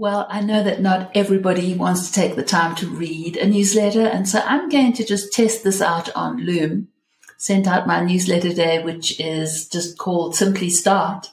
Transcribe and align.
Well, 0.00 0.26
I 0.30 0.40
know 0.40 0.62
that 0.62 0.80
not 0.80 1.10
everybody 1.14 1.74
wants 1.74 2.06
to 2.06 2.12
take 2.14 2.34
the 2.34 2.42
time 2.42 2.74
to 2.76 2.88
read 2.88 3.36
a 3.36 3.46
newsletter, 3.46 4.06
and 4.06 4.26
so 4.26 4.40
I'm 4.46 4.70
going 4.70 4.94
to 4.94 5.04
just 5.04 5.30
test 5.30 5.62
this 5.62 5.82
out 5.82 6.08
on 6.16 6.38
Loom. 6.38 6.88
Sent 7.36 7.66
out 7.66 7.86
my 7.86 8.02
newsletter 8.02 8.48
today, 8.48 8.82
which 8.82 9.20
is 9.20 9.68
just 9.68 9.98
called 9.98 10.34
Simply 10.34 10.70
Start, 10.70 11.30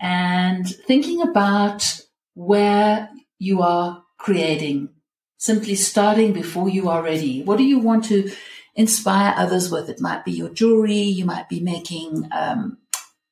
and 0.00 0.66
thinking 0.66 1.22
about 1.22 2.02
where 2.34 3.08
you 3.38 3.62
are 3.62 4.02
creating, 4.16 4.88
simply 5.36 5.76
starting 5.76 6.32
before 6.32 6.68
you 6.68 6.88
are 6.88 7.04
ready. 7.04 7.44
What 7.44 7.58
do 7.58 7.64
you 7.64 7.78
want 7.78 8.06
to 8.06 8.32
inspire 8.74 9.32
others 9.36 9.70
with? 9.70 9.88
It 9.88 10.00
might 10.00 10.24
be 10.24 10.32
your 10.32 10.48
jewelry, 10.48 11.02
you 11.02 11.24
might 11.24 11.48
be 11.48 11.60
making 11.60 12.28
um, 12.32 12.78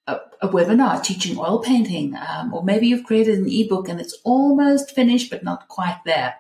a, 0.07 0.19
a 0.41 0.49
webinar 0.49 1.03
teaching 1.03 1.39
oil 1.39 1.61
painting, 1.63 2.15
um, 2.29 2.53
or 2.55 2.63
maybe 2.63 2.87
you've 2.87 3.05
created 3.05 3.39
an 3.39 3.51
ebook 3.51 3.89
and 3.89 4.01
it's 4.01 4.19
almost 4.25 4.95
finished 4.95 5.31
but 5.31 5.45
not 5.45 5.69
quite 5.69 6.01
there. 6.05 6.37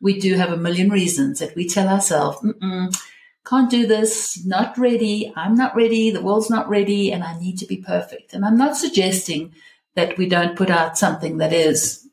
We 0.00 0.18
do 0.20 0.34
have 0.34 0.52
a 0.52 0.56
million 0.56 0.90
reasons 0.90 1.40
that 1.40 1.56
we 1.56 1.68
tell 1.68 1.88
ourselves, 1.88 2.44
can't 3.48 3.70
do 3.70 3.86
this, 3.86 4.44
not 4.44 4.76
ready, 4.76 5.32
I'm 5.34 5.54
not 5.54 5.74
ready, 5.74 6.10
the 6.10 6.20
world's 6.20 6.50
not 6.50 6.68
ready, 6.68 7.10
and 7.10 7.24
I 7.24 7.38
need 7.38 7.56
to 7.58 7.66
be 7.66 7.78
perfect. 7.78 8.34
And 8.34 8.44
I'm 8.44 8.58
not 8.58 8.76
suggesting 8.76 9.54
that 9.94 10.18
we 10.18 10.28
don't 10.28 10.56
put 10.56 10.70
out 10.70 10.98
something 10.98 11.38
that 11.38 11.52
is 11.52 12.06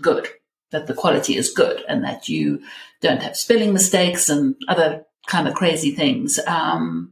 good, 0.00 0.28
that 0.70 0.86
the 0.86 0.94
quality 0.94 1.36
is 1.36 1.50
good, 1.50 1.82
and 1.88 2.04
that 2.04 2.28
you 2.28 2.62
don't 3.00 3.22
have 3.22 3.36
spelling 3.36 3.72
mistakes 3.72 4.28
and 4.28 4.54
other 4.68 5.06
kind 5.26 5.48
of 5.48 5.54
crazy 5.54 5.92
things. 5.92 6.38
Um, 6.46 7.10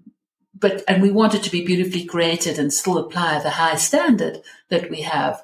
but 0.59 0.83
and 0.89 1.03
we 1.03 1.11
want 1.11 1.35
it 1.35 1.43
to 1.45 1.51
be 1.51 1.65
beautifully 1.65 2.05
created 2.05 2.59
and 2.59 2.73
still 2.73 2.99
apply 2.99 3.41
the 3.41 3.51
high 3.51 3.77
standard 3.77 4.43
that 4.69 4.91
we 4.91 5.03
have. 5.03 5.43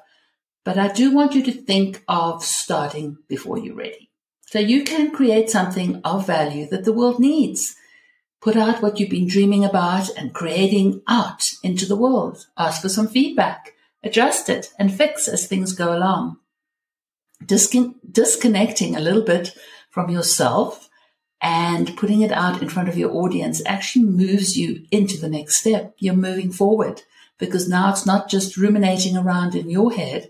But 0.63 0.77
I 0.77 0.89
do 0.89 1.11
want 1.11 1.33
you 1.33 1.43
to 1.43 1.51
think 1.51 2.03
of 2.07 2.43
starting 2.43 3.17
before 3.27 3.57
you're 3.57 3.75
ready. 3.75 4.09
So 4.47 4.59
you 4.59 4.83
can 4.83 5.11
create 5.11 5.49
something 5.49 6.01
of 6.03 6.27
value 6.27 6.67
that 6.69 6.85
the 6.85 6.93
world 6.93 7.19
needs. 7.19 7.75
Put 8.41 8.55
out 8.55 8.81
what 8.81 8.99
you've 8.99 9.09
been 9.09 9.27
dreaming 9.27 9.65
about 9.65 10.09
and 10.15 10.33
creating 10.33 11.01
out 11.07 11.49
into 11.63 11.85
the 11.85 11.95
world. 11.95 12.45
Ask 12.57 12.81
for 12.81 12.89
some 12.89 13.07
feedback, 13.07 13.73
adjust 14.03 14.49
it 14.49 14.71
and 14.77 14.93
fix 14.93 15.27
as 15.27 15.47
things 15.47 15.73
go 15.73 15.95
along. 15.95 16.37
Discon- 17.43 17.95
disconnecting 18.09 18.95
a 18.95 19.01
little 19.01 19.23
bit 19.23 19.57
from 19.89 20.09
yourself 20.09 20.89
and 21.47 21.95
putting 21.95 22.23
it 22.23 22.31
out 22.33 22.61
in 22.61 22.67
front 22.67 22.89
of 22.89 22.97
your 22.97 23.09
audience 23.09 23.61
actually 23.65 24.03
moves 24.03 24.57
you 24.57 24.85
into 24.91 25.17
the 25.17 25.29
next 25.29 25.55
step. 25.55 25.95
You're 25.97 26.13
moving 26.13 26.51
forward 26.51 27.03
because 27.37 27.69
now 27.69 27.89
it's 27.89 28.05
not 28.05 28.27
just 28.29 28.57
ruminating 28.57 29.15
around 29.15 29.55
in 29.55 29.69
your 29.69 29.93
head. 29.93 30.29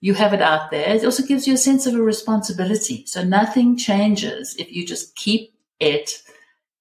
You 0.00 0.14
have 0.14 0.32
it 0.32 0.40
out 0.40 0.70
there. 0.70 0.94
It 0.94 1.04
also 1.04 1.22
gives 1.22 1.46
you 1.46 1.52
a 1.52 1.58
sense 1.58 1.84
of 1.86 1.94
a 1.94 2.00
responsibility. 2.00 3.04
So 3.04 3.22
nothing 3.22 3.76
changes 3.76 4.56
if 4.58 4.72
you 4.72 4.86
just 4.86 5.14
keep 5.14 5.52
it 5.80 6.22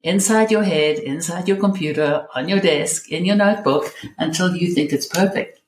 inside 0.01 0.49
your 0.49 0.63
head, 0.63 0.97
inside 0.99 1.49
your 1.49 1.57
computer, 1.57 2.25
on 2.33 2.47
your 2.47 2.61
desk, 2.61 3.11
in 3.11 3.25
your 3.25 3.35
notebook 3.35 3.93
until 4.17 4.55
you 4.55 4.73
think 4.73 4.93
it's 4.93 5.07
perfect. 5.07 5.59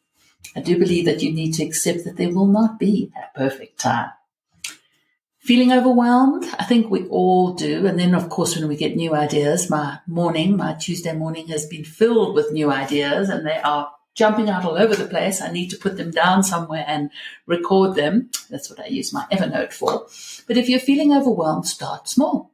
I 0.56 0.62
do 0.62 0.80
believe 0.80 1.04
that 1.04 1.22
you 1.22 1.34
need 1.34 1.54
to 1.56 1.66
accept 1.66 2.06
that 2.06 2.16
there 2.16 2.34
will 2.34 2.48
not 2.48 2.80
be 2.80 3.12
a 3.14 3.38
perfect 3.38 3.78
time. 3.78 4.12
Feeling 5.46 5.72
overwhelmed? 5.72 6.44
I 6.58 6.64
think 6.64 6.90
we 6.90 7.08
all 7.08 7.54
do. 7.54 7.86
And 7.86 8.00
then, 8.00 8.16
of 8.16 8.30
course, 8.30 8.56
when 8.56 8.68
we 8.68 8.76
get 8.76 8.96
new 8.96 9.14
ideas, 9.14 9.70
my 9.70 10.00
morning, 10.08 10.58
my 10.58 10.74
Tuesday 10.74 11.14
morning 11.14 11.50
has 11.50 11.68
been 11.68 11.84
filled 11.84 12.34
with 12.34 12.52
new 12.52 12.72
ideas 12.72 13.30
and 13.30 13.46
they 13.46 13.60
are 13.60 13.92
jumping 14.16 14.50
out 14.50 14.66
all 14.66 14.76
over 14.76 14.96
the 14.96 15.08
place. 15.08 15.42
I 15.42 15.52
need 15.52 15.70
to 15.70 15.78
put 15.78 15.98
them 15.98 16.10
down 16.10 16.42
somewhere 16.42 16.84
and 16.88 17.12
record 17.46 17.94
them. 17.94 18.32
That's 18.50 18.72
what 18.72 18.80
I 18.80 18.88
use 18.88 19.14
my 19.14 19.28
Evernote 19.32 19.72
for. 19.72 20.08
But 20.48 20.58
if 20.58 20.68
you're 20.68 20.80
feeling 20.80 21.14
overwhelmed, 21.14 21.68
start 21.68 22.10
small. 22.10 22.50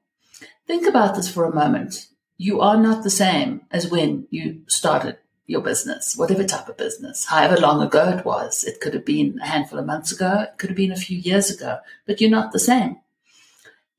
Think 0.67 0.85
about 0.85 1.16
this 1.16 1.31
for 1.31 1.45
a 1.45 1.55
moment. 1.55 2.07
You 2.37 2.59
are 2.59 2.75
not 2.75 3.05
the 3.05 3.09
same 3.09 3.61
as 3.71 3.89
when 3.89 4.27
you 4.31 4.63
started 4.67 5.17
your 5.47 5.62
business, 5.62 6.16
whatever 6.16 6.44
type 6.44 6.69
of 6.69 6.78
business, 6.78 7.25
however 7.25 7.57
long 7.57 7.81
ago 7.81 8.09
it 8.18 8.25
was. 8.25 8.63
It 8.63 8.79
could 8.79 8.94
have 8.94 9.06
been 9.06 9.40
a 9.41 9.47
handful 9.47 9.79
of 9.79 9.85
months 9.85 10.12
ago, 10.12 10.46
it 10.47 10.57
could 10.57 10.69
have 10.69 10.78
been 10.78 10.91
a 10.91 10.97
few 10.97 11.18
years 11.18 11.50
ago, 11.50 11.79
but 12.06 12.22
you're 12.22 12.29
not 12.29 12.52
the 12.52 12.59
same. 12.59 12.97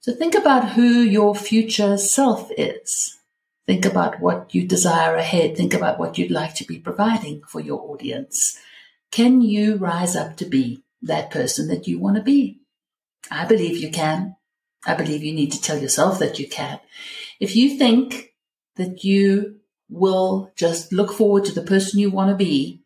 So 0.00 0.12
think 0.12 0.34
about 0.34 0.70
who 0.70 1.00
your 1.00 1.34
future 1.34 1.96
self 1.96 2.50
is. 2.56 3.18
Think 3.66 3.84
about 3.84 4.20
what 4.20 4.52
you 4.54 4.66
desire 4.66 5.14
ahead. 5.14 5.56
Think 5.56 5.74
about 5.74 5.98
what 5.98 6.18
you'd 6.18 6.32
like 6.32 6.54
to 6.56 6.64
be 6.64 6.78
providing 6.78 7.42
for 7.46 7.60
your 7.60 7.80
audience. 7.88 8.58
Can 9.12 9.40
you 9.40 9.76
rise 9.76 10.16
up 10.16 10.36
to 10.38 10.44
be 10.44 10.82
that 11.02 11.30
person 11.30 11.68
that 11.68 11.86
you 11.86 12.00
want 12.00 12.16
to 12.16 12.22
be? 12.22 12.60
I 13.30 13.44
believe 13.44 13.76
you 13.76 13.90
can. 13.90 14.36
I 14.84 14.94
believe 14.94 15.22
you 15.22 15.32
need 15.32 15.52
to 15.52 15.60
tell 15.60 15.78
yourself 15.78 16.18
that 16.18 16.40
you 16.40 16.48
can. 16.48 16.80
If 17.38 17.54
you 17.54 17.78
think 17.78 18.34
that 18.76 19.04
you 19.04 19.60
will 19.92 20.50
just 20.56 20.92
look 20.92 21.12
forward 21.12 21.44
to 21.44 21.52
the 21.52 21.62
person 21.62 22.00
you 22.00 22.10
want 22.10 22.30
to 22.30 22.36
be, 22.36 22.82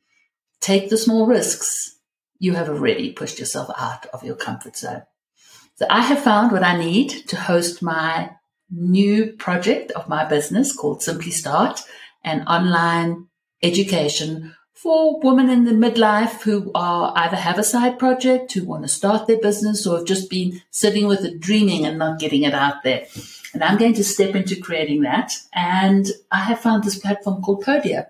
take 0.61 0.91
the 0.91 0.97
small 0.97 1.27
risks, 1.27 1.99
you 2.39 2.55
have 2.55 2.69
already 2.69 3.13
pushed 3.13 3.39
yourself 3.39 3.71
out 3.79 4.07
of 4.07 4.25
your 4.25 4.37
comfort 4.37 4.77
zone. 4.77 5.03
So 5.77 5.87
I 5.91 6.01
have 6.01 6.23
found 6.23 6.53
what 6.53 6.63
I 6.63 6.77
need 6.77 7.11
to 7.29 7.37
host 7.37 7.83
my 7.83 8.31
new 8.71 9.33
project 9.33 9.93
of 9.93 10.09
my 10.09 10.25
business 10.25 10.75
called 10.75 11.03
Simply 11.03 11.31
Start, 11.31 11.83
an 12.25 12.43
online 12.43 13.29
education 13.63 14.55
for 14.75 15.21
women 15.21 15.49
in 15.49 15.65
the 15.65 15.73
midlife 15.73 16.43
who 16.43 16.71
are 16.75 17.13
either 17.17 17.37
have 17.37 17.59
a 17.59 17.65
side 17.65 17.99
project, 17.99 18.53
who 18.53 18.65
want 18.65 18.83
to 18.83 18.89
start 18.89 19.27
their 19.27 19.39
business, 19.39 19.87
or 19.87 19.99
have 19.99 20.07
just 20.07 20.29
been 20.29 20.63
sitting 20.71 21.07
with 21.07 21.25
it, 21.25 21.41
dreaming 21.41 21.87
and 21.87 21.99
not 21.99 22.19
getting 22.19 22.43
it 22.43 22.55
out 22.55 22.83
there. 22.85 23.07
And 23.57 23.65
I'm 23.65 23.79
going 23.79 23.95
to 23.95 24.05
step 24.05 24.35
into 24.35 24.61
creating 24.61 25.01
that. 25.01 25.33
And 25.55 26.07
I 26.31 26.41
have 26.41 26.61
found 26.61 26.85
this 26.85 26.99
platform 26.99 27.41
called 27.41 27.65
Podia. 27.65 28.09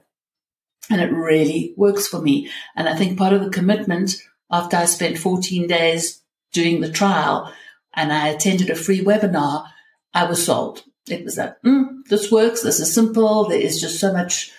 And 0.91 1.01
it 1.01 1.13
really 1.13 1.73
works 1.77 2.09
for 2.09 2.21
me. 2.21 2.51
And 2.75 2.89
I 2.89 2.97
think 2.97 3.17
part 3.17 3.33
of 3.33 3.45
the 3.45 3.51
commitment 3.51 4.17
after 4.51 4.77
I 4.77 4.87
spent 4.87 5.19
14 5.19 5.69
days 5.69 6.21
doing 6.53 6.81
the 6.81 6.91
trial 6.91 7.53
and 7.95 8.13
I 8.13 8.27
attended 8.27 8.71
a 8.71 8.75
free 8.75 9.05
webinar, 9.05 9.69
I 10.13 10.25
was 10.25 10.45
sold. 10.45 10.83
It 11.09 11.23
was 11.23 11.39
like, 11.39 11.63
mm, 11.63 12.05
this 12.11 12.33
works. 12.33 12.63
This 12.63 12.81
is 12.81 12.93
simple. 12.93 13.45
There 13.45 13.61
is 13.61 13.81
just 13.81 14.01
so 14.01 14.13
much. 14.13 14.51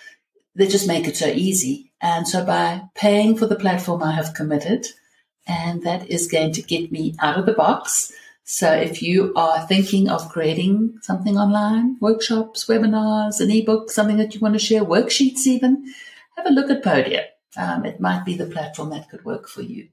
They 0.54 0.68
just 0.68 0.88
make 0.88 1.06
it 1.06 1.18
so 1.18 1.26
easy. 1.26 1.92
And 2.00 2.26
so 2.26 2.46
by 2.46 2.84
paying 2.94 3.36
for 3.36 3.44
the 3.44 3.56
platform, 3.56 4.02
I 4.02 4.12
have 4.12 4.32
committed 4.32 4.86
and 5.46 5.82
that 5.82 6.08
is 6.08 6.32
going 6.32 6.52
to 6.52 6.62
get 6.62 6.90
me 6.90 7.14
out 7.20 7.38
of 7.38 7.44
the 7.44 7.52
box 7.52 8.10
so 8.50 8.72
if 8.72 9.02
you 9.02 9.34
are 9.36 9.66
thinking 9.66 10.08
of 10.08 10.30
creating 10.30 11.00
something 11.02 11.36
online, 11.36 11.98
workshops, 12.00 12.64
webinars, 12.64 13.40
an 13.40 13.50
ebook, 13.50 13.90
something 13.90 14.16
that 14.16 14.34
you 14.34 14.40
want 14.40 14.54
to 14.54 14.58
share, 14.58 14.82
worksheets 14.82 15.46
even, 15.46 15.84
have 16.34 16.46
a 16.46 16.50
look 16.50 16.70
at 16.70 16.82
Podia. 16.82 17.24
Um, 17.58 17.84
it 17.84 18.00
might 18.00 18.24
be 18.24 18.34
the 18.34 18.46
platform 18.46 18.88
that 18.88 19.10
could 19.10 19.22
work 19.26 19.48
for 19.48 19.60
you. 19.60 19.88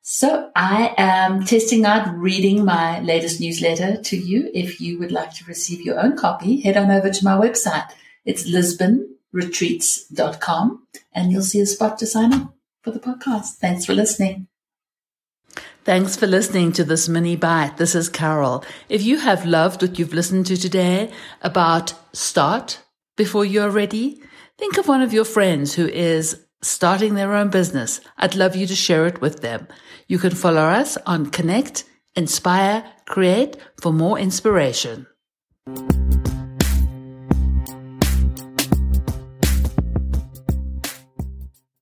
So 0.00 0.50
I 0.56 0.96
am 0.98 1.44
testing 1.44 1.84
out 1.84 2.12
reading 2.12 2.64
my 2.64 2.98
latest 3.02 3.40
newsletter 3.40 4.02
to 4.02 4.16
you. 4.16 4.50
If 4.52 4.80
you 4.80 4.98
would 4.98 5.12
like 5.12 5.32
to 5.34 5.44
receive 5.44 5.82
your 5.82 6.00
own 6.00 6.16
copy, 6.16 6.60
head 6.60 6.76
on 6.76 6.90
over 6.90 7.08
to 7.08 7.24
my 7.24 7.36
website. 7.36 7.86
It's 8.24 8.50
lisbonretreats.com 8.50 10.88
and 11.14 11.30
you'll 11.30 11.42
see 11.42 11.60
a 11.60 11.66
spot 11.66 11.98
to 11.98 12.06
sign 12.06 12.32
up 12.32 12.52
for 12.82 12.90
the 12.90 12.98
podcast. 12.98 13.58
Thanks 13.60 13.86
for 13.86 13.94
listening. 13.94 14.48
Thanks 15.84 16.14
for 16.14 16.26
listening 16.26 16.72
to 16.72 16.84
this 16.84 17.08
mini 17.08 17.34
bite. 17.34 17.76
This 17.76 17.94
is 17.94 18.08
Carol. 18.08 18.64
If 18.88 19.02
you 19.02 19.18
have 19.18 19.44
loved 19.44 19.82
what 19.82 19.98
you've 19.98 20.14
listened 20.14 20.46
to 20.46 20.56
today 20.56 21.10
about 21.40 21.94
start 22.12 22.80
before 23.16 23.44
you're 23.44 23.70
ready, 23.70 24.22
think 24.58 24.78
of 24.78 24.86
one 24.86 25.02
of 25.02 25.12
your 25.12 25.24
friends 25.24 25.74
who 25.74 25.88
is 25.88 26.46
starting 26.62 27.14
their 27.14 27.34
own 27.34 27.50
business. 27.50 28.00
I'd 28.16 28.36
love 28.36 28.54
you 28.54 28.66
to 28.68 28.76
share 28.76 29.06
it 29.06 29.20
with 29.20 29.40
them. 29.40 29.66
You 30.06 30.18
can 30.18 30.34
follow 30.34 30.62
us 30.62 30.96
on 31.04 31.30
Connect, 31.30 31.84
Inspire, 32.14 32.84
Create 33.06 33.56
for 33.80 33.92
more 33.92 34.18
inspiration. 34.18 35.06